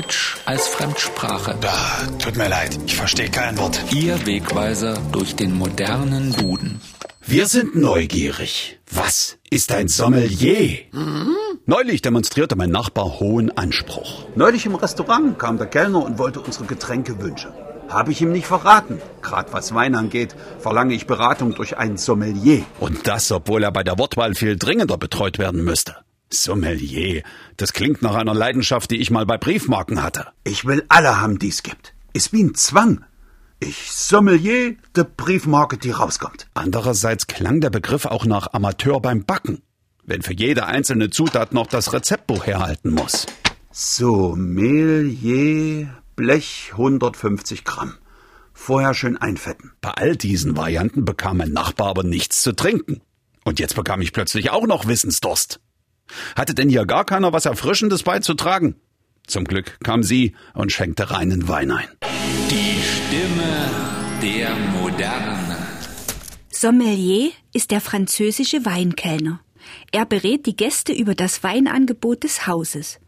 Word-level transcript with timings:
Deutsch 0.00 0.38
als 0.46 0.66
Fremdsprache. 0.66 1.58
Ah, 1.62 2.06
tut 2.18 2.36
mir 2.36 2.48
leid, 2.48 2.78
ich 2.86 2.96
verstehe 2.96 3.28
kein 3.28 3.58
Wort. 3.58 3.82
Ihr 3.92 4.24
Wegweiser 4.24 4.96
durch 5.12 5.36
den 5.36 5.52
modernen 5.52 6.32
Duden. 6.32 6.80
Wir 7.26 7.46
sind 7.46 7.76
neugierig. 7.76 8.80
Was 8.90 9.36
ist 9.50 9.72
ein 9.72 9.88
Sommelier? 9.88 10.78
Mhm. 10.92 11.36
Neulich 11.66 12.00
demonstrierte 12.00 12.56
mein 12.56 12.70
Nachbar 12.70 13.20
hohen 13.20 13.54
Anspruch. 13.58 14.24
Neulich 14.36 14.64
im 14.64 14.74
Restaurant 14.74 15.38
kam 15.38 15.58
der 15.58 15.66
Kellner 15.66 16.02
und 16.02 16.18
wollte 16.18 16.40
unsere 16.40 16.64
Getränke 16.64 17.20
wünschen. 17.20 17.50
Habe 17.90 18.12
ich 18.12 18.22
ihm 18.22 18.32
nicht 18.32 18.46
verraten. 18.46 19.02
Gerade 19.20 19.52
was 19.52 19.74
Wein 19.74 19.94
angeht, 19.94 20.34
verlange 20.60 20.94
ich 20.94 21.06
Beratung 21.06 21.54
durch 21.54 21.76
einen 21.76 21.98
Sommelier. 21.98 22.64
Und 22.78 23.06
das, 23.06 23.30
obwohl 23.32 23.64
er 23.64 23.72
bei 23.72 23.82
der 23.82 23.98
Wortwahl 23.98 24.34
viel 24.34 24.56
dringender 24.56 24.96
betreut 24.96 25.38
werden 25.38 25.62
müsste. 25.62 25.96
Sommelier, 26.32 27.22
das 27.56 27.72
klingt 27.72 28.02
nach 28.02 28.14
einer 28.14 28.34
Leidenschaft, 28.34 28.90
die 28.90 28.98
ich 29.00 29.10
mal 29.10 29.26
bei 29.26 29.36
Briefmarken 29.36 30.02
hatte. 30.02 30.28
Ich 30.44 30.64
will 30.64 30.84
alle 30.88 31.20
haben, 31.20 31.38
die 31.38 31.48
es 31.48 31.62
gibt. 31.62 31.94
Ist 32.12 32.32
wie 32.32 32.42
ein 32.44 32.54
Zwang. 32.54 33.04
Ich 33.58 33.92
Sommelier, 33.92 34.76
der 34.96 35.04
Briefmarke, 35.04 35.76
die 35.76 35.90
rauskommt. 35.90 36.48
Andererseits 36.54 37.26
klang 37.26 37.60
der 37.60 37.70
Begriff 37.70 38.06
auch 38.06 38.24
nach 38.24 38.52
Amateur 38.52 39.00
beim 39.00 39.24
Backen, 39.24 39.62
wenn 40.04 40.22
für 40.22 40.32
jede 40.34 40.66
einzelne 40.66 41.10
Zutat 41.10 41.52
noch 41.52 41.66
das 41.66 41.92
Rezeptbuch 41.92 42.46
herhalten 42.46 42.90
muss. 42.90 43.26
Sommelier, 43.70 45.18
Blech 46.16 46.70
150 46.72 47.64
Gramm. 47.64 47.94
Vorher 48.52 48.94
schön 48.94 49.16
einfetten. 49.16 49.72
Bei 49.80 49.90
all 49.90 50.16
diesen 50.16 50.56
Varianten 50.56 51.04
bekam 51.04 51.36
mein 51.38 51.52
Nachbar 51.52 51.88
aber 51.88 52.02
nichts 52.02 52.42
zu 52.42 52.52
trinken. 52.52 53.00
Und 53.44 53.58
jetzt 53.58 53.74
bekam 53.74 54.00
ich 54.00 54.12
plötzlich 54.12 54.50
auch 54.50 54.66
noch 54.66 54.86
Wissensdurst. 54.86 55.60
Hatte 56.36 56.54
denn 56.54 56.68
hier 56.68 56.86
gar 56.86 57.04
keiner 57.04 57.32
was 57.32 57.46
Erfrischendes 57.46 58.02
beizutragen? 58.02 58.76
Zum 59.26 59.44
Glück 59.44 59.78
kam 59.84 60.02
sie 60.02 60.34
und 60.54 60.72
schenkte 60.72 61.10
reinen 61.10 61.48
Wein 61.48 61.70
ein. 61.70 61.88
Die 62.50 62.80
Stimme 62.82 63.70
der 64.22 64.56
Moderne. 64.80 65.56
Sommelier 66.50 67.30
ist 67.54 67.70
der 67.70 67.80
französische 67.80 68.64
Weinkellner. 68.64 69.40
Er 69.92 70.04
berät 70.04 70.46
die 70.46 70.56
Gäste 70.56 70.92
über 70.92 71.14
das 71.14 71.42
Weinangebot 71.42 72.24
des 72.24 72.46
Hauses. 72.46 72.98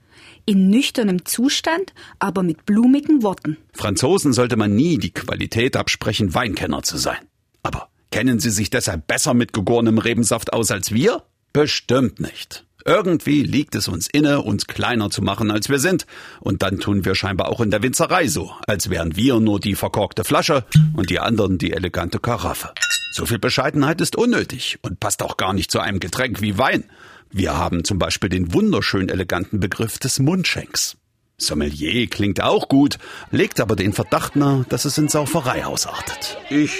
In 0.47 0.71
nüchternem 0.71 1.25
Zustand, 1.25 1.93
aber 2.19 2.43
mit 2.43 2.67
blumigen 2.67 3.23
Worten. 3.23 3.59
Franzosen 3.75 4.33
sollte 4.33 4.57
man 4.57 4.75
nie 4.75 4.99
die 4.99 5.13
Qualität 5.13 5.77
absprechen, 5.77 6.35
Weinkenner 6.35 6.83
zu 6.83 6.97
sein. 6.99 7.19
Aber 7.63 7.89
kennen 8.11 8.41
sie 8.41 8.51
sich 8.51 8.71
deshalb 8.71 9.07
besser 9.07 9.35
mit 9.35 9.53
gegorenem 9.53 9.99
Rebensaft 9.99 10.53
aus 10.53 10.71
als 10.71 10.93
wir? 10.93 11.23
Bestimmt 11.53 12.21
nicht. 12.21 12.65
Irgendwie 12.85 13.43
liegt 13.43 13.75
es 13.75 13.89
uns 13.89 14.09
inne, 14.11 14.43
uns 14.43 14.67
kleiner 14.67 15.11
zu 15.11 15.23
machen, 15.23 15.51
als 15.51 15.69
wir 15.69 15.79
sind. 15.79 16.07
Und 16.41 16.63
dann 16.63 16.81
tun 16.81 17.05
wir 17.05 17.15
scheinbar 17.15 17.49
auch 17.49 17.61
in 17.61 17.71
der 17.71 17.83
Winzerei 17.83 18.29
so, 18.29 18.53
als 18.67 18.91
wären 18.91 19.17
wir 19.17 19.41
nur 19.41 19.61
die 19.61 19.75
verkorkte 19.75 20.25
Flasche 20.25 20.65
und 20.95 21.11
die 21.11 21.21
anderen 21.21 21.59
die 21.59 21.73
elegante 21.73 22.19
Karaffe. 22.19 22.73
So 23.15 23.27
viel 23.27 23.39
Bescheidenheit 23.39 24.01
ist 24.01 24.17
unnötig 24.17 24.79
und 24.83 24.99
passt 24.99 25.23
auch 25.23 25.37
gar 25.37 25.53
nicht 25.53 25.71
zu 25.71 25.81
einem 25.81 26.01
Getränk 26.01 26.41
wie 26.41 26.59
Wein. 26.59 26.85
Wir 27.31 27.57
haben 27.57 27.85
zum 27.85 27.99
Beispiel 27.99 28.29
den 28.29 28.53
wunderschön 28.53 29.09
eleganten 29.09 29.61
Begriff 29.61 29.99
des 29.99 30.19
Mundschenks. 30.19 30.97
Sommelier 31.39 32.07
klingt 32.09 32.43
auch 32.43 32.69
gut, 32.69 32.99
legt 33.31 33.61
aber 33.61 33.77
den 33.77 33.93
Verdacht 33.93 34.37
nahe, 34.37 34.65
dass 34.69 34.85
es 34.85 34.97
in 34.97 35.09
Sauferei 35.09 35.67
ausartet. 35.67 36.39
Ich 36.51 36.73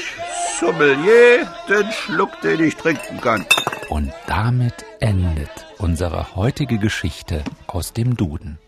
Sommelier, 0.61 1.53
den 1.69 1.91
Schluck, 1.91 2.41
den 2.43 2.63
ich 2.63 2.77
trinken 2.77 3.21
kann. 3.21 3.45
Und 3.93 4.11
damit 4.27 4.87
endet 5.01 5.67
unsere 5.77 6.35
heutige 6.35 6.79
Geschichte 6.79 7.45
aus 7.67 7.93
dem 7.93 8.17
Duden. 8.17 8.59